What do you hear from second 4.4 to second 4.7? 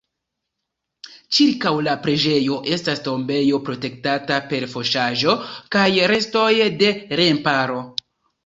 per